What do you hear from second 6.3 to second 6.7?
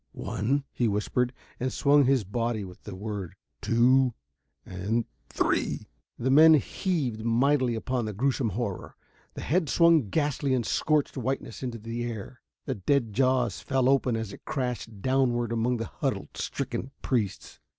men